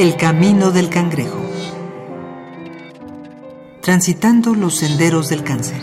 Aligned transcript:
El 0.00 0.16
camino 0.16 0.70
del 0.70 0.88
cangrejo. 0.88 1.44
Transitando 3.82 4.54
los 4.54 4.76
senderos 4.76 5.28
del 5.28 5.44
cáncer. 5.44 5.76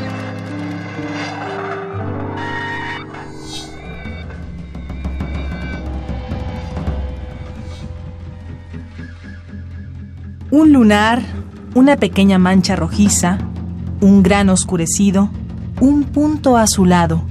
Un 10.49 10.73
lunar, 10.73 11.21
una 11.75 11.97
pequeña 11.97 12.39
mancha 12.39 12.75
rojiza, 12.75 13.37
un 14.01 14.23
gran 14.23 14.49
oscurecido, 14.49 15.29
un 15.79 16.05
punto 16.05 16.57
azulado. 16.57 17.21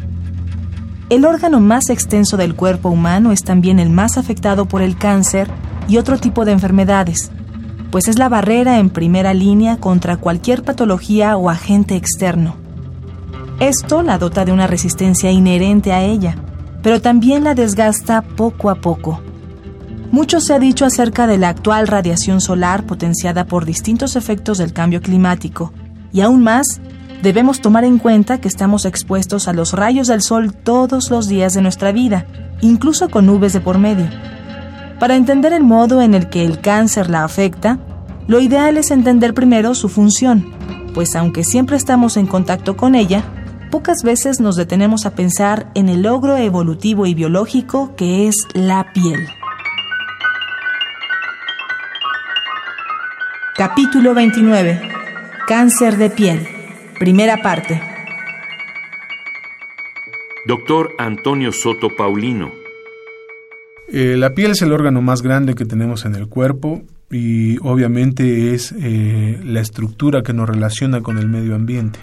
El 1.11 1.25
órgano 1.25 1.59
más 1.59 1.91
extenso 1.91 2.37
del 2.37 2.55
cuerpo 2.55 2.91
humano 2.91 3.33
es 3.33 3.43
también 3.43 3.81
el 3.81 3.91
más 3.91 4.17
afectado 4.19 4.67
por 4.67 4.83
el 4.83 4.97
cáncer 4.97 5.51
y 5.89 5.99
otro 5.99 6.19
tipo 6.19 6.45
de 6.45 6.53
enfermedades, 6.53 7.31
pues 7.91 8.09
es 8.09 8.19
la 8.19 8.29
barrera 8.29 8.79
en 8.79 8.91
primera 8.91 9.35
línea 9.35 9.79
contra 9.79 10.17
cualquier 10.17 10.63
patología 10.63 11.37
o 11.37 11.51
agente 11.51 11.97
externo. 11.97 12.57
Esto 13.61 14.03
la 14.03 14.19
dota 14.19 14.45
de 14.45 14.53
una 14.53 14.67
resistencia 14.67 15.31
inherente 15.31 15.93
a 15.93 16.03
ella, 16.03 16.37
pero 16.83 17.01
también 17.01 17.45
la 17.45 17.55
desgasta 17.55 18.23
poco 18.23 18.71
a 18.71 18.77
poco. 18.77 19.21
Mucho 20.11 20.41
se 20.41 20.55
ha 20.55 20.59
dicho 20.59 20.85
acerca 20.85 21.27
de 21.27 21.39
la 21.39 21.49
actual 21.49 21.89
radiación 21.89 22.41
solar 22.41 22.85
potenciada 22.85 23.47
por 23.47 23.65
distintos 23.65 24.15
efectos 24.15 24.59
del 24.59 24.73
cambio 24.73 25.01
climático, 25.01 25.73
y 26.13 26.21
aún 26.21 26.43
más, 26.43 26.81
debemos 27.23 27.61
tomar 27.61 27.85
en 27.85 27.99
cuenta 27.99 28.41
que 28.41 28.49
estamos 28.49 28.85
expuestos 28.85 29.49
a 29.49 29.53
los 29.53 29.73
rayos 29.73 30.07
del 30.07 30.23
sol 30.23 30.53
todos 30.55 31.11
los 31.11 31.29
días 31.29 31.55
de 31.55 31.63
nuestra 31.63 31.93
vida, 31.93 32.27
incluso 32.61 33.09
con 33.09 33.27
nubes 33.27 33.53
de 33.53 33.61
por 33.61 33.79
medio. 33.79 34.07
Para 34.99 35.15
entender 35.15 35.53
el 35.53 35.63
modo 35.63 36.01
en 36.01 36.15
el 36.15 36.31
que 36.31 36.45
el 36.45 36.61
cáncer 36.61 37.11
la 37.11 37.23
afecta, 37.23 37.79
lo 38.29 38.41
ideal 38.41 38.79
es 38.79 38.91
entender 38.91 39.35
primero 39.35 39.75
su 39.75 39.91
función, 39.91 40.55
pues 40.95 41.15
aunque 41.15 41.45
siempre 41.45 41.77
estamos 41.77 42.17
en 42.17 42.27
contacto 42.27 42.79
con 42.79 42.95
ella, 42.95 43.23
pocas 43.71 44.03
veces 44.03 44.41
nos 44.41 44.57
detenemos 44.57 45.05
a 45.05 45.15
pensar 45.15 45.71
en 45.75 45.91
el 45.91 46.03
logro 46.03 46.37
evolutivo 46.39 47.05
y 47.05 47.13
biológico 47.13 47.95
que 47.95 48.27
es 48.27 48.37
la 48.55 48.93
piel. 48.95 49.29
Capítulo 53.55 54.15
29. 54.15 54.81
Cáncer 55.47 55.99
de 55.99 56.09
piel. 56.09 56.47
Primera 56.99 57.43
parte. 57.43 57.83
Doctor 60.47 60.95
Antonio 60.99 61.53
Soto 61.53 61.95
Paulino 61.95 62.66
eh, 63.99 64.15
la 64.19 64.35
piel 64.35 64.51
es 64.51 64.61
el 64.61 64.75
órgano 64.75 65.01
más 65.01 65.23
grande 65.23 65.55
que 65.55 65.65
tenemos 65.65 66.05
en 66.05 66.15
el 66.15 66.29
cuerpo 66.29 66.83
y 67.11 67.57
obviamente 67.67 68.53
es 68.53 68.75
eh, 68.79 69.41
la 69.43 69.61
estructura 69.61 70.23
que 70.23 70.35
nos 70.35 70.47
relaciona 70.47 71.01
con 71.01 71.17
el 71.17 71.31
medio 71.31 71.55
ambiente. 71.55 71.99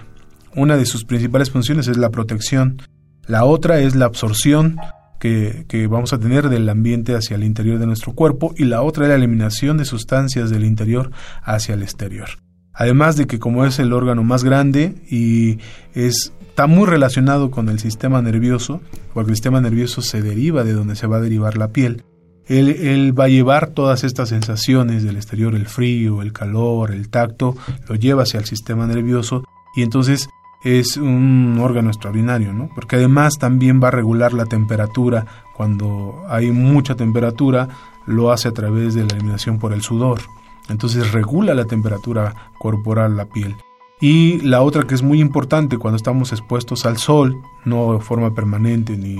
Una 0.55 0.75
de 0.75 0.87
sus 0.87 1.05
principales 1.05 1.51
funciones 1.51 1.87
es 1.87 1.97
la 1.97 2.09
protección, 2.09 2.81
la 3.27 3.45
otra 3.45 3.79
es 3.79 3.93
la 3.93 4.05
absorción 4.05 4.77
que, 5.19 5.65
que, 5.67 5.85
vamos 5.85 6.13
a 6.13 6.17
tener 6.17 6.49
del 6.49 6.67
ambiente 6.67 7.13
hacia 7.13 7.35
el 7.35 7.43
interior 7.43 7.77
de 7.77 7.85
nuestro 7.85 8.13
cuerpo 8.13 8.55
y 8.57 8.63
la 8.63 8.81
otra 8.81 9.03
es 9.03 9.09
la 9.09 9.15
eliminación 9.15 9.77
de 9.77 9.85
sustancias 9.85 10.49
del 10.49 10.65
interior 10.65 11.11
hacia 11.43 11.75
el 11.75 11.83
exterior. 11.83 12.29
Además 12.73 13.17
de 13.17 13.27
que 13.27 13.37
como 13.37 13.65
es 13.65 13.77
el 13.77 13.93
órgano 13.93 14.23
más 14.23 14.43
grande 14.43 14.95
y 15.11 15.59
es 15.93 16.33
está 16.53 16.67
muy 16.67 16.85
relacionado 16.85 17.49
con 17.49 17.67
el 17.67 17.79
sistema 17.79 18.21
nervioso, 18.21 18.79
porque 19.15 19.31
el 19.31 19.35
sistema 19.35 19.59
nervioso 19.59 20.03
se 20.03 20.21
deriva 20.21 20.63
de 20.63 20.73
donde 20.73 20.95
se 20.95 21.07
va 21.07 21.17
a 21.17 21.19
derivar 21.19 21.57
la 21.57 21.69
piel. 21.69 22.03
Él, 22.45 23.19
va 23.19 23.23
a 23.23 23.29
llevar 23.29 23.71
todas 23.71 24.03
estas 24.03 24.29
sensaciones 24.29 25.01
del 25.01 25.15
exterior, 25.15 25.55
el 25.55 25.65
frío, 25.65 26.21
el 26.21 26.31
calor, 26.31 26.91
el 26.91 27.09
tacto, 27.09 27.55
lo 27.89 27.95
lleva 27.95 28.21
hacia 28.21 28.39
el 28.39 28.45
sistema 28.45 28.85
nervioso 28.85 29.43
y 29.75 29.81
entonces 29.81 30.29
es 30.63 30.95
un 30.97 31.57
órgano 31.59 31.89
extraordinario, 31.89 32.53
¿no? 32.53 32.69
Porque 32.75 32.97
además 32.97 33.39
también 33.39 33.81
va 33.83 33.87
a 33.87 33.91
regular 33.91 34.31
la 34.33 34.45
temperatura. 34.45 35.25
Cuando 35.57 36.21
hay 36.29 36.51
mucha 36.51 36.93
temperatura, 36.93 37.67
lo 38.05 38.31
hace 38.31 38.49
a 38.49 38.53
través 38.53 38.93
de 38.93 39.07
la 39.07 39.15
eliminación 39.15 39.57
por 39.57 39.73
el 39.73 39.81
sudor. 39.81 40.21
Entonces 40.69 41.13
regula 41.13 41.55
la 41.55 41.65
temperatura 41.65 42.51
corporal 42.59 43.17
la 43.17 43.25
piel. 43.25 43.55
Y 44.03 44.41
la 44.41 44.61
otra 44.63 44.83
que 44.83 44.95
es 44.95 45.01
muy 45.01 45.21
importante 45.21 45.77
cuando 45.77 45.95
estamos 45.95 46.33
expuestos 46.33 46.85
al 46.85 46.97
sol, 46.97 47.37
no 47.63 47.93
de 47.93 48.01
forma 48.01 48.35
permanente 48.35 48.97
ni, 48.97 49.15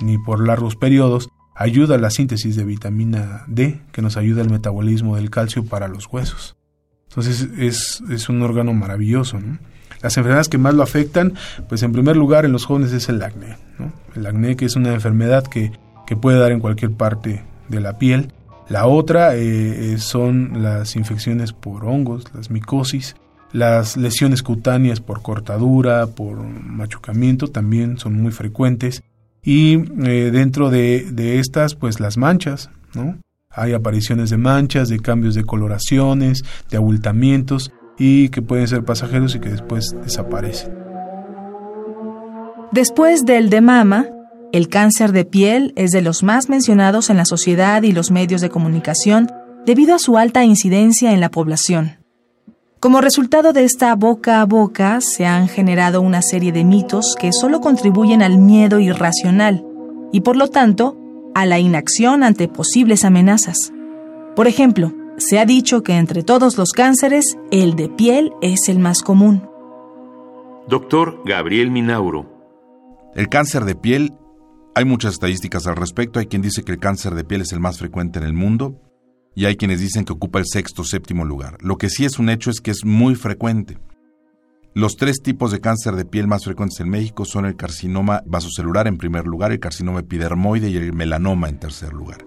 ni 0.00 0.16
por 0.16 0.46
largos 0.46 0.76
periodos, 0.76 1.28
ayuda 1.56 1.96
a 1.96 1.98
la 1.98 2.08
síntesis 2.08 2.54
de 2.54 2.64
vitamina 2.64 3.42
D, 3.48 3.80
que 3.90 4.00
nos 4.00 4.16
ayuda 4.16 4.42
al 4.42 4.48
metabolismo 4.48 5.16
del 5.16 5.28
calcio 5.28 5.64
para 5.64 5.88
los 5.88 6.06
huesos. 6.06 6.54
Entonces 7.08 7.48
es, 7.58 8.00
es 8.10 8.28
un 8.28 8.42
órgano 8.42 8.72
maravilloso. 8.74 9.40
Las 10.02 10.16
enfermedades 10.16 10.48
que 10.48 10.56
más 10.56 10.74
lo 10.74 10.84
afectan, 10.84 11.34
pues 11.68 11.82
en 11.82 11.90
primer 11.90 12.16
lugar 12.16 12.44
en 12.44 12.52
los 12.52 12.64
jóvenes 12.64 12.92
es 12.92 13.08
el 13.08 13.20
acné. 13.20 13.56
El 14.14 14.24
acné 14.24 14.54
que 14.54 14.66
es 14.66 14.76
una 14.76 14.94
enfermedad 14.94 15.48
que, 15.48 15.72
que 16.06 16.14
puede 16.14 16.38
dar 16.38 16.52
en 16.52 16.60
cualquier 16.60 16.92
parte 16.92 17.42
de 17.68 17.80
la 17.80 17.98
piel. 17.98 18.32
La 18.68 18.86
otra 18.86 19.34
eh, 19.34 19.98
son 19.98 20.62
las 20.62 20.94
infecciones 20.94 21.52
por 21.52 21.84
hongos, 21.84 22.26
las 22.32 22.52
micosis, 22.52 23.16
las 23.52 23.96
lesiones 23.96 24.42
cutáneas 24.42 25.00
por 25.00 25.22
cortadura, 25.22 26.06
por 26.06 26.42
machucamiento 26.42 27.48
también 27.48 27.98
son 27.98 28.14
muy 28.14 28.32
frecuentes. 28.32 29.02
Y 29.42 29.74
eh, 30.06 30.30
dentro 30.32 30.70
de, 30.70 31.10
de, 31.10 31.38
estas, 31.38 31.74
pues 31.74 32.00
las 32.00 32.16
manchas, 32.16 32.70
¿no? 32.94 33.18
Hay 33.50 33.74
apariciones 33.74 34.30
de 34.30 34.38
manchas, 34.38 34.88
de 34.88 34.98
cambios 34.98 35.34
de 35.34 35.44
coloraciones, 35.44 36.42
de 36.70 36.76
abultamientos 36.78 37.70
y 37.98 38.30
que 38.30 38.40
pueden 38.40 38.66
ser 38.66 38.84
pasajeros 38.84 39.34
y 39.34 39.40
que 39.40 39.50
después 39.50 39.94
desaparecen. 40.02 40.72
Después 42.72 43.26
del 43.26 43.50
de 43.50 43.60
mama, 43.60 44.06
el 44.52 44.68
cáncer 44.68 45.12
de 45.12 45.26
piel 45.26 45.74
es 45.76 45.90
de 45.90 46.00
los 46.00 46.22
más 46.22 46.48
mencionados 46.48 47.10
en 47.10 47.18
la 47.18 47.26
sociedad 47.26 47.82
y 47.82 47.92
los 47.92 48.10
medios 48.10 48.40
de 48.40 48.48
comunicación 48.48 49.30
debido 49.66 49.94
a 49.94 49.98
su 49.98 50.16
alta 50.16 50.44
incidencia 50.44 51.12
en 51.12 51.20
la 51.20 51.30
población. 51.30 52.01
Como 52.82 53.00
resultado 53.00 53.52
de 53.52 53.62
esta 53.62 53.94
boca 53.94 54.40
a 54.40 54.44
boca 54.44 55.00
se 55.00 55.24
han 55.24 55.46
generado 55.46 56.00
una 56.00 56.20
serie 56.20 56.50
de 56.50 56.64
mitos 56.64 57.14
que 57.16 57.32
solo 57.32 57.60
contribuyen 57.60 58.22
al 58.22 58.38
miedo 58.38 58.80
irracional 58.80 59.64
y 60.10 60.22
por 60.22 60.34
lo 60.34 60.48
tanto 60.48 60.98
a 61.32 61.46
la 61.46 61.60
inacción 61.60 62.24
ante 62.24 62.48
posibles 62.48 63.04
amenazas. 63.04 63.72
Por 64.34 64.48
ejemplo, 64.48 64.92
se 65.16 65.38
ha 65.38 65.46
dicho 65.46 65.84
que 65.84 65.92
entre 65.92 66.24
todos 66.24 66.58
los 66.58 66.72
cánceres, 66.72 67.38
el 67.52 67.76
de 67.76 67.88
piel 67.88 68.32
es 68.42 68.68
el 68.68 68.80
más 68.80 69.02
común. 69.02 69.48
Doctor 70.66 71.22
Gabriel 71.24 71.70
Minauro. 71.70 72.26
El 73.14 73.28
cáncer 73.28 73.64
de 73.64 73.76
piel, 73.76 74.14
hay 74.74 74.86
muchas 74.86 75.12
estadísticas 75.12 75.68
al 75.68 75.76
respecto. 75.76 76.18
Hay 76.18 76.26
quien 76.26 76.42
dice 76.42 76.64
que 76.64 76.72
el 76.72 76.80
cáncer 76.80 77.14
de 77.14 77.22
piel 77.22 77.42
es 77.42 77.52
el 77.52 77.60
más 77.60 77.78
frecuente 77.78 78.18
en 78.18 78.24
el 78.24 78.32
mundo 78.32 78.74
y 79.34 79.46
hay 79.46 79.56
quienes 79.56 79.80
dicen 79.80 80.04
que 80.04 80.12
ocupa 80.12 80.38
el 80.38 80.46
sexto 80.46 80.84
séptimo 80.84 81.24
lugar. 81.24 81.56
Lo 81.60 81.76
que 81.76 81.88
sí 81.88 82.04
es 82.04 82.18
un 82.18 82.28
hecho 82.28 82.50
es 82.50 82.60
que 82.60 82.70
es 82.70 82.84
muy 82.84 83.14
frecuente. 83.14 83.78
Los 84.74 84.96
tres 84.96 85.20
tipos 85.22 85.52
de 85.52 85.60
cáncer 85.60 85.96
de 85.96 86.06
piel 86.06 86.26
más 86.26 86.44
frecuentes 86.44 86.80
en 86.80 86.88
México 86.88 87.24
son 87.24 87.44
el 87.44 87.56
carcinoma 87.56 88.22
vasocelular 88.24 88.86
en 88.86 88.96
primer 88.96 89.26
lugar, 89.26 89.52
el 89.52 89.60
carcinoma 89.60 90.00
epidermoide 90.00 90.70
y 90.70 90.76
el 90.76 90.92
melanoma 90.94 91.48
en 91.48 91.58
tercer 91.58 91.92
lugar. 91.92 92.24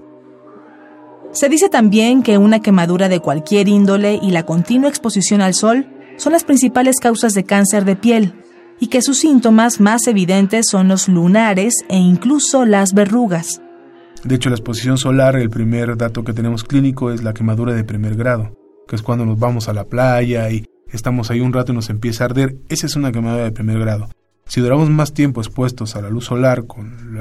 Se 1.32 1.50
dice 1.50 1.70
también 1.70 2.24
que 2.24 2.38
una 2.38 2.62
quemadura 2.62 3.10
de 3.10 3.20
cualquier 3.20 3.68
índole 3.68 4.20
y 4.22 4.32
la 4.32 4.46
continua 4.46 4.90
exposición 4.90 5.42
al 5.42 5.54
sol 5.54 5.88
son 6.18 6.34
las 6.34 6.44
principales 6.44 6.98
causas 7.00 7.34
de 7.34 7.44
cáncer 7.44 7.84
de 7.84 7.96
piel 7.96 8.36
y 8.80 8.88
que 8.88 9.02
sus 9.02 9.18
síntomas 9.18 9.80
más 9.80 10.08
evidentes 10.08 10.68
son 10.70 10.88
los 10.88 11.08
lunares 11.08 11.74
e 11.90 11.98
incluso 11.98 12.66
las 12.66 12.94
verrugas. 12.94 13.62
De 14.26 14.34
hecho, 14.34 14.50
la 14.50 14.56
exposición 14.56 14.98
solar, 14.98 15.36
el 15.36 15.52
primer 15.52 15.96
dato 15.98 16.24
que 16.24 16.34
tenemos 16.34 16.64
clínico 16.64 17.12
es 17.12 17.22
la 17.22 17.36
quemadura 17.36 17.76
de 17.76 17.84
primer 17.84 18.16
grado, 18.16 18.58
que 18.88 18.96
es 18.96 19.04
cuando 19.04 19.24
nos 19.24 19.38
vamos 19.38 19.70
a 19.70 19.74
la 19.74 19.84
playa 19.84 20.50
y 20.50 20.66
estamos 20.92 21.30
ahí 21.30 21.42
un 21.42 21.54
rato 21.54 21.72
y 21.72 21.76
nos 21.76 21.92
empieza 21.92 22.24
a 22.24 22.26
arder. 22.26 22.56
Esa 22.68 22.88
es 22.88 22.96
una 22.96 23.12
quemadura 23.12 23.44
de 23.44 23.52
primer 23.52 23.78
grado. 23.78 24.10
Si 24.48 24.62
duramos 24.62 24.90
más 24.90 25.14
tiempo 25.14 25.42
expuestos 25.42 25.96
a 25.96 26.02
la 26.02 26.10
luz 26.10 26.26
solar 26.26 26.66
con 26.66 27.20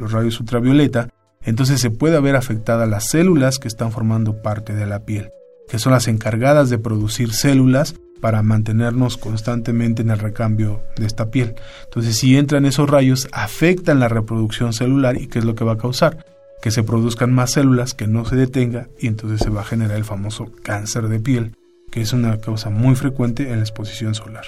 los 0.00 0.10
rayos 0.10 0.40
ultravioleta, 0.40 1.08
entonces 1.40 1.80
se 1.80 1.90
puede 1.90 2.16
haber 2.16 2.34
afectada 2.34 2.86
las 2.86 3.10
células 3.10 3.60
que 3.60 3.68
están 3.68 3.92
formando 3.92 4.42
parte 4.42 4.74
de 4.74 4.86
la 4.86 5.04
piel, 5.04 5.30
que 5.68 5.78
son 5.78 5.92
las 5.92 6.08
encargadas 6.08 6.68
de 6.68 6.78
producir 6.78 7.32
células 7.32 7.94
para 8.24 8.42
mantenernos 8.42 9.18
constantemente 9.18 10.00
en 10.00 10.08
el 10.08 10.18
recambio 10.18 10.80
de 10.96 11.04
esta 11.04 11.30
piel. 11.30 11.56
Entonces, 11.84 12.16
si 12.16 12.38
entran 12.38 12.64
esos 12.64 12.88
rayos, 12.88 13.28
afectan 13.32 14.00
la 14.00 14.08
reproducción 14.08 14.72
celular 14.72 15.20
y 15.20 15.26
¿qué 15.26 15.40
es 15.40 15.44
lo 15.44 15.54
que 15.54 15.62
va 15.62 15.72
a 15.72 15.76
causar? 15.76 16.24
Que 16.62 16.70
se 16.70 16.82
produzcan 16.82 17.34
más 17.34 17.52
células, 17.52 17.92
que 17.92 18.06
no 18.06 18.24
se 18.24 18.36
detenga 18.36 18.88
y 18.98 19.08
entonces 19.08 19.40
se 19.40 19.50
va 19.50 19.60
a 19.60 19.64
generar 19.64 19.98
el 19.98 20.06
famoso 20.06 20.50
cáncer 20.62 21.08
de 21.08 21.20
piel, 21.20 21.54
que 21.90 22.00
es 22.00 22.14
una 22.14 22.38
causa 22.38 22.70
muy 22.70 22.94
frecuente 22.94 23.50
en 23.50 23.56
la 23.56 23.62
exposición 23.62 24.14
solar. 24.14 24.46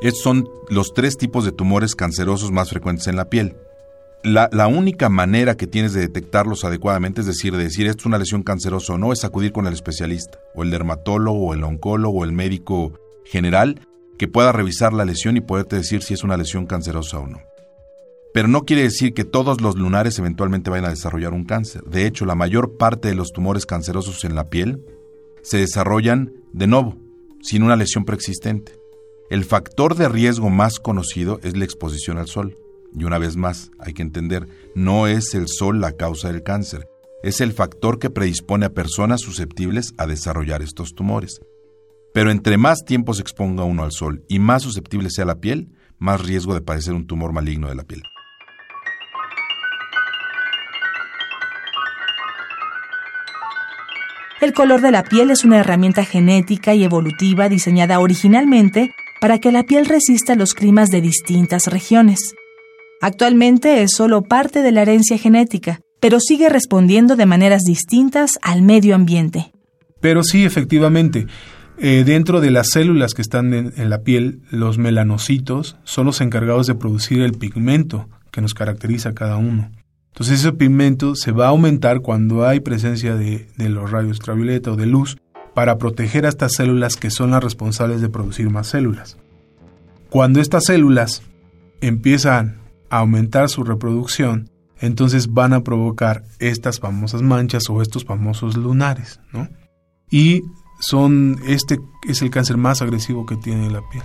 Estos 0.00 0.22
son 0.22 0.48
los 0.68 0.94
tres 0.94 1.18
tipos 1.18 1.44
de 1.44 1.50
tumores 1.50 1.96
cancerosos 1.96 2.52
más 2.52 2.70
frecuentes 2.70 3.08
en 3.08 3.16
la 3.16 3.28
piel. 3.28 3.56
La, 4.24 4.66
única 4.66 5.08
manera 5.08 5.56
que 5.56 5.66
tienes 5.66 5.92
de 5.92 6.00
detectarlos 6.00 6.64
adecuadamente, 6.64 7.20
es 7.20 7.26
decir, 7.26 7.56
de 7.56 7.64
decir 7.64 7.86
esto 7.86 8.02
es 8.02 8.06
una 8.06 8.18
lesión 8.18 8.42
cancerosa 8.42 8.94
o 8.94 8.98
no, 8.98 9.12
es 9.12 9.24
acudir 9.24 9.52
con 9.52 9.66
el 9.66 9.74
especialista, 9.74 10.38
o 10.54 10.64
el 10.64 10.70
dermatólogo, 10.70 11.46
o 11.46 11.54
el 11.54 11.62
oncólogo, 11.62 12.20
o 12.20 12.24
el 12.24 12.32
médico 12.32 12.98
general, 13.24 13.80
que 14.18 14.26
pueda 14.26 14.50
revisar 14.52 14.92
la 14.92 15.04
lesión 15.04 15.36
y 15.36 15.40
poderte 15.40 15.76
decir 15.76 16.02
si 16.02 16.14
es 16.14 16.24
una 16.24 16.36
lesión 16.36 16.66
cancerosa 16.66 17.18
o 17.18 17.26
no. 17.28 17.40
Pero 18.34 18.48
no 18.48 18.64
quiere 18.64 18.82
decir 18.82 19.14
que 19.14 19.24
todos 19.24 19.60
los 19.60 19.76
lunares 19.76 20.18
eventualmente 20.18 20.70
vayan 20.70 20.86
a 20.86 20.90
desarrollar 20.90 21.32
un 21.32 21.44
cáncer. 21.44 21.82
De 21.84 22.06
hecho, 22.06 22.26
la 22.26 22.34
mayor 22.34 22.76
parte 22.76 23.08
de 23.08 23.14
los 23.14 23.32
tumores 23.32 23.66
cancerosos 23.66 24.24
en 24.24 24.34
la 24.34 24.50
piel 24.50 24.84
se 25.42 25.58
desarrollan 25.58 26.32
de 26.52 26.66
nuevo, 26.66 26.96
sin 27.40 27.62
una 27.62 27.76
lesión 27.76 28.04
preexistente. 28.04 28.72
El 29.30 29.44
factor 29.44 29.94
de 29.94 30.08
riesgo 30.08 30.50
más 30.50 30.80
conocido 30.80 31.40
es 31.42 31.56
la 31.56 31.64
exposición 31.64 32.18
al 32.18 32.26
sol. 32.26 32.56
Y 32.94 33.04
una 33.04 33.18
vez 33.18 33.36
más, 33.36 33.70
hay 33.78 33.92
que 33.92 34.02
entender, 34.02 34.48
no 34.74 35.06
es 35.06 35.34
el 35.34 35.48
sol 35.48 35.80
la 35.80 35.92
causa 35.92 36.32
del 36.32 36.42
cáncer, 36.42 36.88
es 37.22 37.40
el 37.40 37.52
factor 37.52 37.98
que 37.98 38.10
predispone 38.10 38.66
a 38.66 38.74
personas 38.74 39.20
susceptibles 39.20 39.94
a 39.98 40.06
desarrollar 40.06 40.62
estos 40.62 40.94
tumores. 40.94 41.40
Pero 42.14 42.30
entre 42.30 42.56
más 42.56 42.84
tiempo 42.84 43.14
se 43.14 43.22
exponga 43.22 43.64
uno 43.64 43.84
al 43.84 43.92
sol 43.92 44.24
y 44.28 44.38
más 44.38 44.62
susceptible 44.62 45.10
sea 45.10 45.24
la 45.24 45.40
piel, 45.40 45.68
más 45.98 46.24
riesgo 46.24 46.54
de 46.54 46.60
padecer 46.60 46.94
un 46.94 47.06
tumor 47.06 47.32
maligno 47.32 47.68
de 47.68 47.74
la 47.74 47.84
piel. 47.84 48.02
El 54.40 54.52
color 54.52 54.80
de 54.80 54.92
la 54.92 55.02
piel 55.02 55.30
es 55.30 55.44
una 55.44 55.58
herramienta 55.58 56.04
genética 56.04 56.72
y 56.72 56.84
evolutiva 56.84 57.48
diseñada 57.48 57.98
originalmente 57.98 58.94
para 59.20 59.40
que 59.40 59.50
la 59.50 59.64
piel 59.64 59.84
resista 59.84 60.36
los 60.36 60.54
climas 60.54 60.90
de 60.90 61.00
distintas 61.00 61.66
regiones. 61.66 62.34
Actualmente 63.00 63.82
es 63.82 63.92
solo 63.92 64.22
parte 64.22 64.62
de 64.62 64.72
la 64.72 64.82
herencia 64.82 65.18
genética, 65.18 65.80
pero 66.00 66.18
sigue 66.20 66.48
respondiendo 66.48 67.14
de 67.14 67.26
maneras 67.26 67.62
distintas 67.62 68.38
al 68.42 68.62
medio 68.62 68.94
ambiente. 68.94 69.52
Pero 70.00 70.22
sí, 70.24 70.44
efectivamente, 70.44 71.26
eh, 71.78 72.02
dentro 72.04 72.40
de 72.40 72.50
las 72.50 72.70
células 72.70 73.14
que 73.14 73.22
están 73.22 73.54
en, 73.54 73.90
la 73.90 74.02
piel, 74.02 74.40
los 74.50 74.78
melanocitos 74.78 75.76
son 75.84 76.06
los 76.06 76.20
encargados 76.20 76.66
de 76.66 76.74
producir 76.74 77.22
el 77.22 77.32
pigmento 77.32 78.08
que 78.32 78.40
nos 78.40 78.54
caracteriza 78.54 79.10
a 79.10 79.14
cada 79.14 79.36
uno. 79.36 79.70
Entonces 80.08 80.40
ese 80.40 80.52
pigmento 80.52 81.14
se 81.14 81.30
va 81.30 81.46
a 81.46 81.50
aumentar 81.50 82.00
cuando 82.00 82.46
hay 82.46 82.58
presencia 82.58 83.14
de, 83.14 83.46
de 83.56 83.68
los 83.68 83.92
rayos 83.92 84.18
ultravioleta 84.18 84.72
o 84.72 84.76
de 84.76 84.86
luz 84.86 85.18
para 85.54 85.78
proteger 85.78 86.26
a 86.26 86.28
estas 86.28 86.54
células 86.54 86.96
que 86.96 87.10
son 87.10 87.30
las 87.30 87.44
responsables 87.44 88.00
de 88.00 88.08
producir 88.08 88.50
más 88.50 88.66
células. 88.66 89.16
Cuando 90.10 90.40
estas 90.40 90.64
células 90.64 91.22
empiezan 91.80 92.57
aumentar 92.90 93.48
su 93.48 93.64
reproducción, 93.64 94.50
entonces 94.80 95.32
van 95.32 95.52
a 95.52 95.62
provocar 95.62 96.24
estas 96.38 96.80
famosas 96.80 97.22
manchas 97.22 97.68
o 97.68 97.82
estos 97.82 98.04
famosos 98.04 98.56
lunares, 98.56 99.20
¿no? 99.32 99.48
Y 100.10 100.42
son 100.80 101.40
este 101.46 101.78
es 102.08 102.22
el 102.22 102.30
cáncer 102.30 102.56
más 102.56 102.82
agresivo 102.82 103.26
que 103.26 103.36
tiene 103.36 103.70
la 103.70 103.82
piel. 103.90 104.04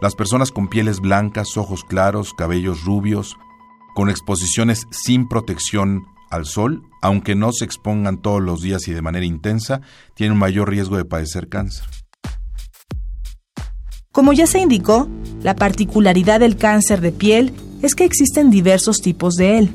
Las 0.00 0.14
personas 0.14 0.50
con 0.50 0.68
pieles 0.68 1.00
blancas, 1.00 1.56
ojos 1.56 1.82
claros, 1.84 2.34
cabellos 2.34 2.84
rubios, 2.84 3.36
con 3.94 4.10
exposiciones 4.10 4.86
sin 4.90 5.28
protección 5.28 6.04
al 6.30 6.44
sol, 6.46 6.82
aunque 7.00 7.34
no 7.34 7.52
se 7.52 7.64
expongan 7.64 8.20
todos 8.20 8.42
los 8.42 8.60
días 8.60 8.88
y 8.88 8.92
de 8.92 9.02
manera 9.02 9.24
intensa, 9.24 9.80
tienen 10.14 10.32
un 10.32 10.40
mayor 10.40 10.68
riesgo 10.68 10.96
de 10.96 11.04
padecer 11.04 11.48
cáncer. 11.48 11.86
Como 14.14 14.32
ya 14.32 14.46
se 14.46 14.60
indicó, 14.60 15.08
la 15.42 15.56
particularidad 15.56 16.38
del 16.38 16.56
cáncer 16.56 17.00
de 17.00 17.10
piel 17.10 17.52
es 17.82 17.96
que 17.96 18.04
existen 18.04 18.48
diversos 18.48 19.00
tipos 19.00 19.34
de 19.34 19.58
él. 19.58 19.74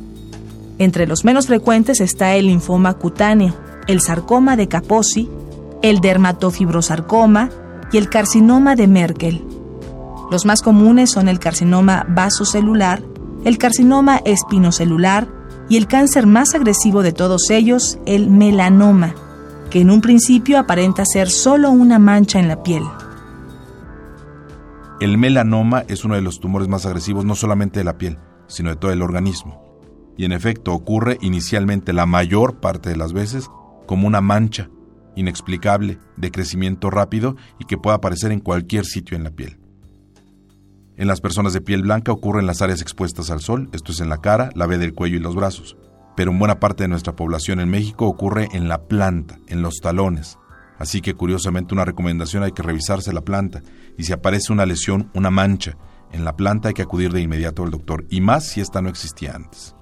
Entre 0.77 1.07
los 1.07 1.25
menos 1.25 1.47
frecuentes 1.47 1.99
está 1.99 2.37
el 2.37 2.45
linfoma 2.45 2.93
cutáneo, 2.93 3.53
el 3.87 3.99
sarcoma 3.99 4.55
de 4.55 4.69
Kaposi, 4.69 5.29
el 5.81 5.99
dermatofibrosarcoma 5.99 7.49
y 7.91 7.97
el 7.97 8.07
carcinoma 8.07 8.77
de 8.77 8.87
Merkel. 8.87 9.43
Los 10.31 10.45
más 10.45 10.61
comunes 10.61 11.09
son 11.09 11.27
el 11.27 11.39
carcinoma 11.39 12.05
vasocelular, 12.07 13.03
el 13.43 13.57
carcinoma 13.57 14.21
espinocelular 14.23 15.27
y 15.67 15.75
el 15.75 15.85
cáncer 15.85 16.27
más 16.27 16.55
agresivo 16.55 17.03
de 17.03 17.11
todos 17.11 17.49
ellos, 17.49 17.99
el 18.05 18.29
melanoma, 18.29 19.15
que 19.69 19.81
en 19.81 19.91
un 19.91 19.99
principio 19.99 20.59
aparenta 20.59 21.03
ser 21.03 21.29
solo 21.29 21.71
una 21.71 21.99
mancha 21.99 22.39
en 22.39 22.47
la 22.47 22.63
piel. 22.63 22.83
El 24.99 25.17
melanoma 25.17 25.85
es 25.87 26.03
uno 26.03 26.15
de 26.15 26.21
los 26.21 26.41
tumores 26.41 26.67
más 26.67 26.85
agresivos 26.85 27.23
no 27.23 27.33
solamente 27.33 27.79
de 27.79 27.85
la 27.85 27.97
piel, 27.97 28.17
sino 28.47 28.69
de 28.69 28.75
todo 28.75 28.91
el 28.91 29.01
organismo. 29.01 29.63
Y 30.17 30.25
en 30.25 30.33
efecto 30.33 30.73
ocurre 30.73 31.17
inicialmente 31.21 31.93
la 31.93 32.05
mayor 32.05 32.59
parte 32.59 32.89
de 32.89 32.97
las 32.97 33.13
veces 33.13 33.49
como 33.87 34.07
una 34.07 34.19
mancha 34.19 34.69
inexplicable 35.15 35.99
de 36.17 36.31
crecimiento 36.31 36.89
rápido 36.89 37.37
y 37.59 37.65
que 37.65 37.77
puede 37.77 37.95
aparecer 37.95 38.33
en 38.33 38.41
cualquier 38.41 38.85
sitio 38.85 39.15
en 39.15 39.23
la 39.23 39.31
piel. 39.31 39.57
En 40.97 41.07
las 41.07 41.21
personas 41.21 41.53
de 41.53 41.61
piel 41.61 41.83
blanca 41.83 42.11
ocurre 42.11 42.41
en 42.41 42.47
las 42.47 42.61
áreas 42.61 42.81
expuestas 42.81 43.31
al 43.31 43.39
sol, 43.39 43.69
esto 43.71 43.93
es 43.93 44.01
en 44.01 44.09
la 44.09 44.17
cara, 44.17 44.49
la 44.53 44.65
B 44.65 44.77
del 44.77 44.93
cuello 44.93 45.15
y 45.15 45.21
los 45.21 45.33
brazos. 45.33 45.77
Pero 46.17 46.31
en 46.31 46.39
buena 46.39 46.59
parte 46.59 46.83
de 46.83 46.89
nuestra 46.89 47.15
población 47.15 47.61
en 47.61 47.69
México 47.69 48.05
ocurre 48.05 48.49
en 48.51 48.67
la 48.67 48.87
planta, 48.89 49.39
en 49.47 49.61
los 49.61 49.75
talones, 49.77 50.38
Así 50.79 51.01
que 51.01 51.13
curiosamente 51.13 51.73
una 51.73 51.85
recomendación 51.85 52.41
hay 52.41 52.53
que 52.53 52.63
revisarse 52.63 53.13
la 53.13 53.21
planta 53.21 53.61
y 53.97 54.05
si 54.05 54.13
aparece 54.13 54.51
una 54.51 54.65
lesión, 54.65 55.11
una 55.13 55.29
mancha 55.29 55.77
en 56.11 56.25
la 56.25 56.35
planta 56.35 56.69
hay 56.69 56.73
que 56.73 56.81
acudir 56.81 57.11
de 57.11 57.21
inmediato 57.21 57.63
al 57.63 57.69
doctor 57.69 58.05
y 58.09 58.21
más 58.21 58.47
si 58.47 58.61
esta 58.61 58.81
no 58.81 58.89
existía 58.89 59.35
antes. 59.35 59.75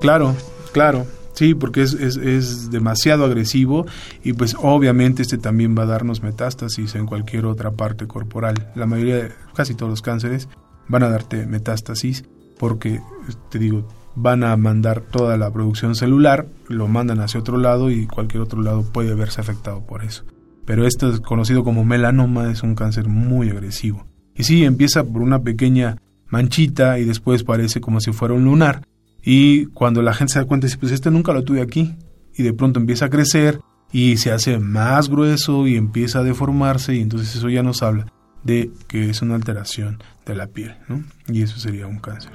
Claro, 0.00 0.36
claro. 0.72 1.06
Sí, 1.32 1.54
porque 1.54 1.82
es, 1.82 1.92
es, 1.92 2.70
demasiado 2.70 3.26
agresivo 3.26 3.84
y 4.22 4.32
pues 4.32 4.56
obviamente 4.58 5.20
este 5.20 5.36
también 5.36 5.76
va 5.76 5.82
a 5.82 5.86
darnos 5.86 6.22
metástasis 6.22 6.94
en 6.94 7.04
cualquier 7.04 7.44
otra 7.44 7.72
parte 7.72 8.06
corporal. 8.06 8.72
La 8.74 8.86
mayoría, 8.86 9.16
de, 9.16 9.32
casi 9.54 9.74
todos 9.74 9.90
los 9.90 10.00
cánceres 10.00 10.48
van 10.88 11.02
a 11.02 11.10
darte 11.10 11.44
metástasis 11.46 12.24
porque, 12.58 13.02
te 13.50 13.58
digo, 13.58 13.86
van 14.16 14.42
a 14.42 14.56
mandar 14.56 15.02
toda 15.02 15.36
la 15.36 15.52
producción 15.52 15.94
celular, 15.94 16.46
lo 16.68 16.88
mandan 16.88 17.20
hacia 17.20 17.38
otro 17.38 17.58
lado 17.58 17.90
y 17.90 18.06
cualquier 18.06 18.42
otro 18.42 18.60
lado 18.62 18.82
puede 18.82 19.14
verse 19.14 19.40
afectado 19.40 19.86
por 19.86 20.02
eso. 20.02 20.24
Pero 20.64 20.86
esto 20.86 21.10
es 21.10 21.20
conocido 21.20 21.62
como 21.62 21.84
melanoma, 21.84 22.50
es 22.50 22.62
un 22.62 22.74
cáncer 22.74 23.06
muy 23.06 23.50
agresivo. 23.50 24.06
Y 24.34 24.42
sí, 24.42 24.64
empieza 24.64 25.04
por 25.04 25.22
una 25.22 25.42
pequeña 25.42 25.98
manchita 26.28 26.98
y 26.98 27.04
después 27.04 27.44
parece 27.44 27.80
como 27.80 28.00
si 28.00 28.12
fuera 28.12 28.34
un 28.34 28.44
lunar. 28.44 28.82
Y 29.22 29.66
cuando 29.66 30.02
la 30.02 30.14
gente 30.14 30.32
se 30.32 30.38
da 30.40 30.46
cuenta, 30.46 30.66
dice, 30.66 30.78
pues 30.78 30.92
este 30.92 31.10
nunca 31.10 31.32
lo 31.32 31.44
tuve 31.44 31.60
aquí. 31.60 31.94
Y 32.34 32.42
de 32.42 32.52
pronto 32.52 32.80
empieza 32.80 33.06
a 33.06 33.10
crecer 33.10 33.60
y 33.92 34.16
se 34.16 34.32
hace 34.32 34.58
más 34.58 35.08
grueso 35.08 35.66
y 35.66 35.76
empieza 35.76 36.20
a 36.20 36.22
deformarse 36.24 36.94
y 36.94 37.00
entonces 37.00 37.34
eso 37.34 37.48
ya 37.48 37.62
nos 37.62 37.82
habla 37.82 38.12
de 38.44 38.70
que 38.88 39.10
es 39.10 39.22
una 39.22 39.34
alteración 39.34 40.02
de 40.24 40.34
la 40.34 40.46
piel, 40.46 40.74
¿no? 40.88 41.02
Y 41.28 41.42
eso 41.42 41.58
sería 41.58 41.86
un 41.86 41.98
cáncer. 41.98 42.32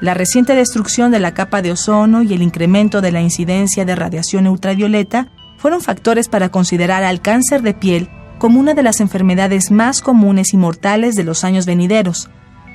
La 0.00 0.14
reciente 0.14 0.54
destrucción 0.54 1.10
de 1.10 1.18
la 1.18 1.34
capa 1.34 1.60
de 1.60 1.72
ozono 1.72 2.22
y 2.22 2.32
el 2.32 2.42
incremento 2.42 3.00
de 3.00 3.10
la 3.10 3.20
incidencia 3.20 3.84
de 3.84 3.96
radiación 3.96 4.46
ultravioleta 4.46 5.32
fueron 5.56 5.80
factores 5.80 6.28
para 6.28 6.50
considerar 6.50 7.02
al 7.02 7.20
cáncer 7.20 7.62
de 7.62 7.74
piel 7.74 8.08
como 8.38 8.60
una 8.60 8.74
de 8.74 8.84
las 8.84 9.00
enfermedades 9.00 9.72
más 9.72 10.00
comunes 10.00 10.54
y 10.54 10.56
mortales 10.56 11.16
de 11.16 11.24
los 11.24 11.42
años 11.42 11.66
venideros, 11.66 12.30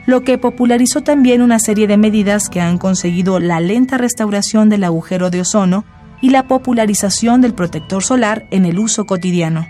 lo 0.05 0.21
que 0.21 0.37
popularizó 0.37 1.01
también 1.01 1.41
una 1.41 1.59
serie 1.59 1.87
de 1.87 1.95
medidas 1.95 2.49
que 2.49 2.59
han 2.59 2.77
conseguido 2.77 3.39
la 3.39 3.61
lenta 3.61 3.97
restauración 3.97 4.67
del 4.67 4.83
agujero 4.83 5.29
de 5.29 5.41
ozono 5.41 5.85
y 6.21 6.29
la 6.31 6.47
popularización 6.47 7.39
del 7.39 7.53
protector 7.53 8.03
solar 8.03 8.47
en 8.51 8.65
el 8.65 8.79
uso 8.79 9.05
cotidiano. 9.05 9.65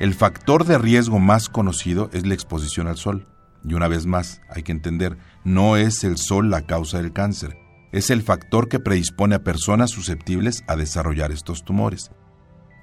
El 0.00 0.14
factor 0.14 0.64
de 0.64 0.78
riesgo 0.78 1.20
más 1.20 1.48
conocido 1.48 2.10
es 2.12 2.26
la 2.26 2.34
exposición 2.34 2.88
al 2.88 2.96
sol. 2.96 3.26
Y 3.68 3.74
una 3.74 3.88
vez 3.88 4.06
más, 4.06 4.40
hay 4.48 4.62
que 4.62 4.72
entender, 4.72 5.18
no 5.44 5.76
es 5.76 6.02
el 6.02 6.16
sol 6.16 6.50
la 6.50 6.62
causa 6.62 6.98
del 6.98 7.12
cáncer, 7.12 7.58
es 7.92 8.10
el 8.10 8.22
factor 8.22 8.68
que 8.68 8.80
predispone 8.80 9.34
a 9.34 9.44
personas 9.44 9.90
susceptibles 9.90 10.64
a 10.66 10.76
desarrollar 10.76 11.32
estos 11.32 11.64
tumores. 11.64 12.10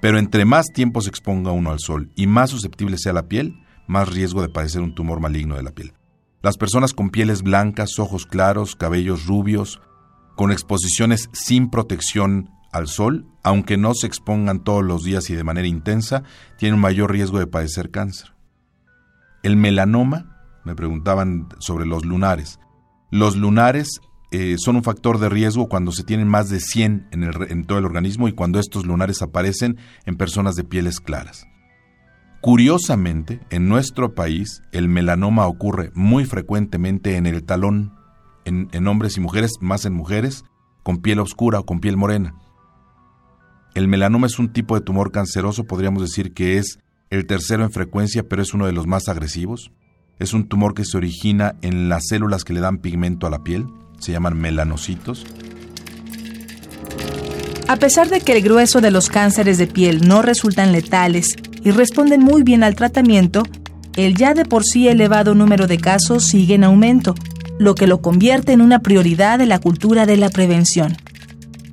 Pero 0.00 0.18
entre 0.18 0.44
más 0.44 0.66
tiempo 0.66 1.00
se 1.00 1.08
exponga 1.08 1.50
uno 1.50 1.70
al 1.70 1.80
sol 1.80 2.12
y 2.14 2.26
más 2.26 2.50
susceptible 2.50 2.98
sea 2.98 3.12
la 3.12 3.28
piel, 3.28 3.58
más 3.88 4.08
riesgo 4.08 4.42
de 4.42 4.48
padecer 4.48 4.82
un 4.82 4.94
tumor 4.94 5.20
maligno 5.20 5.56
de 5.56 5.62
la 5.62 5.72
piel. 5.72 5.94
Las 6.42 6.56
personas 6.56 6.92
con 6.92 7.10
pieles 7.10 7.42
blancas, 7.42 7.98
ojos 7.98 8.26
claros, 8.26 8.76
cabellos 8.76 9.26
rubios, 9.26 9.80
con 10.36 10.52
exposiciones 10.52 11.28
sin 11.32 11.70
protección 11.70 12.50
al 12.72 12.86
sol, 12.86 13.26
aunque 13.42 13.76
no 13.76 13.94
se 13.94 14.06
expongan 14.06 14.62
todos 14.62 14.84
los 14.84 15.02
días 15.02 15.30
y 15.30 15.34
de 15.34 15.44
manera 15.44 15.66
intensa, 15.66 16.22
tienen 16.58 16.78
mayor 16.78 17.10
riesgo 17.10 17.38
de 17.38 17.46
padecer 17.46 17.90
cáncer. 17.90 18.34
El 19.42 19.56
melanoma 19.56 20.35
me 20.66 20.74
preguntaban 20.74 21.48
sobre 21.60 21.86
los 21.86 22.04
lunares. 22.04 22.58
Los 23.10 23.36
lunares 23.36 24.00
eh, 24.32 24.56
son 24.58 24.76
un 24.76 24.82
factor 24.82 25.18
de 25.18 25.28
riesgo 25.28 25.68
cuando 25.68 25.92
se 25.92 26.02
tienen 26.02 26.26
más 26.26 26.50
de 26.50 26.58
100 26.58 27.08
en, 27.12 27.64
todo 27.64 27.78
el 27.78 27.84
organismo 27.84 28.26
y 28.26 28.32
cuando 28.32 28.58
estos 28.58 28.84
lunares 28.84 29.22
aparecen 29.22 29.78
en 30.04 30.16
personas 30.16 30.56
de 30.56 30.64
pieles 30.64 30.98
claras. 31.00 31.46
Curiosamente, 32.40 33.40
en 33.50 33.68
nuestro 33.68 34.14
país, 34.14 34.62
el 34.72 34.88
melanoma 34.88 35.46
ocurre 35.46 35.92
muy 35.94 36.24
frecuentemente 36.24 37.16
en 37.16 37.26
el 37.26 37.44
talón, 37.44 37.94
en, 38.44 38.86
hombres 38.88 39.16
y 39.16 39.20
mujeres, 39.20 39.52
más 39.60 39.84
en 39.84 39.94
mujeres, 39.94 40.44
con 40.82 40.98
piel 40.98 41.20
oscura 41.20 41.60
o 41.60 41.64
con 41.64 41.80
piel 41.80 41.96
morena. 41.96 42.34
El 43.74 43.86
melanoma 43.86 44.26
es 44.26 44.38
un 44.40 44.52
tipo 44.52 44.74
de 44.74 44.80
tumor 44.80 45.12
canceroso, 45.12 45.64
podríamos 45.64 46.02
decir 46.02 46.34
que 46.34 46.58
es 46.58 46.78
el 47.10 47.26
tercero 47.26 47.62
en 47.62 47.70
frecuencia, 47.70 48.24
pero 48.28 48.42
es 48.42 48.52
uno 48.52 48.66
de 48.66 48.72
los 48.72 48.86
más 48.86 49.08
agresivos. 49.08 49.70
Es 50.18 50.32
un 50.32 50.48
tumor 50.48 50.72
que 50.72 50.84
se 50.84 50.96
origina 50.96 51.56
en 51.60 51.90
las 51.90 52.06
células 52.08 52.42
que 52.42 52.54
le 52.54 52.60
dan 52.60 52.78
pigmento 52.78 53.26
a 53.26 53.30
la 53.30 53.44
piel, 53.44 53.66
se 53.98 54.12
llaman 54.12 54.38
melanocitos. 54.38 55.26
A 57.68 57.76
pesar 57.76 58.08
de 58.08 58.20
que 58.20 58.32
el 58.32 58.42
grueso 58.42 58.80
de 58.80 58.90
los 58.90 59.10
cánceres 59.10 59.58
de 59.58 59.66
piel 59.66 60.06
no 60.06 60.22
resultan 60.22 60.72
letales 60.72 61.34
y 61.62 61.70
responden 61.70 62.22
muy 62.22 62.44
bien 62.44 62.62
al 62.62 62.76
tratamiento, 62.76 63.42
el 63.96 64.16
ya 64.16 64.32
de 64.32 64.44
por 64.44 64.64
sí 64.64 64.88
elevado 64.88 65.34
número 65.34 65.66
de 65.66 65.78
casos 65.78 66.24
sigue 66.24 66.54
en 66.54 66.64
aumento, 66.64 67.14
lo 67.58 67.74
que 67.74 67.86
lo 67.86 68.00
convierte 68.00 68.52
en 68.52 68.60
una 68.62 68.78
prioridad 68.78 69.38
de 69.38 69.46
la 69.46 69.58
cultura 69.58 70.06
de 70.06 70.16
la 70.16 70.30
prevención. 70.30 70.96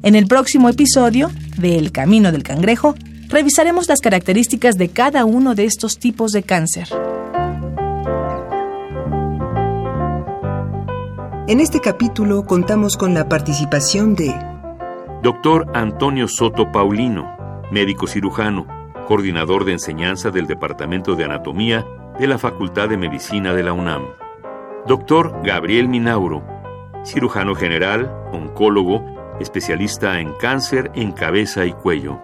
En 0.02 0.16
el 0.16 0.28
próximo 0.28 0.68
episodio 0.68 1.32
de 1.58 1.78
El 1.78 1.94
Camino 1.94 2.34
del 2.34 2.44
Cangrejo, 2.44 2.96
revisaremos 3.30 3.88
las 3.88 4.02
características 4.02 4.76
de 4.76 4.90
cada 4.90 5.24
uno 5.24 5.56
de 5.56 5.64
estos 5.64 5.98
tipos 5.98 6.32
de 6.32 6.44
cáncer. 6.44 6.90
En 11.46 11.60
este 11.60 11.82
capítulo 11.82 12.46
contamos 12.46 12.96
con 12.96 13.14
la 13.14 13.28
participación 13.28 14.16
de 14.16 14.34
Dr. 15.22 15.68
Antonio 15.74 16.30
Soto 16.30 16.72
Paulino, 16.72 17.38
médico 17.70 18.08
cirujano, 18.08 18.66
coordinador 19.10 19.66
de 19.66 19.74
enseñanza 19.74 20.32
del 20.32 20.48
Departamento 20.48 21.18
de 21.18 21.26
Anatomía 21.26 21.86
de 22.18 22.28
la 22.28 22.38
Facultad 22.38 22.88
de 22.88 22.96
Medicina 22.96 23.54
de 23.54 23.62
la 23.62 23.74
UNAM. 23.74 24.04
Dr. 24.88 25.42
Gabriel 25.44 25.90
Minauro, 25.90 26.46
cirujano 27.04 27.56
general, 27.56 28.10
oncólogo, 28.32 29.04
especialista 29.42 30.22
en 30.22 30.32
cáncer 30.40 30.92
en 30.96 31.12
cabeza 31.12 31.66
y 31.66 31.74
cuello. 31.74 32.22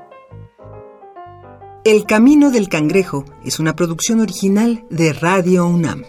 El 1.84 2.06
Camino 2.06 2.52
del 2.52 2.70
Cangrejo 2.70 3.26
es 3.44 3.60
una 3.60 3.76
producción 3.76 4.22
original 4.22 4.86
de 4.90 5.12
Radio 5.12 5.68
UNAM. 5.68 6.06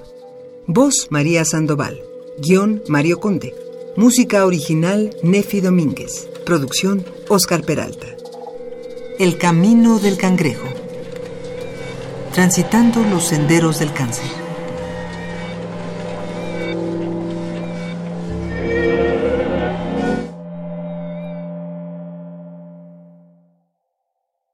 Voz 0.68 1.08
María 1.10 1.44
Sandoval. 1.44 2.09
Guión 2.42 2.82
Mario 2.88 3.20
Conde. 3.20 3.54
Música 3.96 4.46
original 4.46 5.14
Nefi 5.22 5.60
Domínguez. 5.60 6.26
Producción 6.46 7.04
Oscar 7.28 7.60
Peralta. 7.60 8.06
El 9.18 9.36
Camino 9.36 9.98
del 9.98 10.16
Cangrejo. 10.16 10.66
Transitando 12.32 13.02
los 13.02 13.24
senderos 13.24 13.78
del 13.80 13.92
cáncer. 13.92 14.39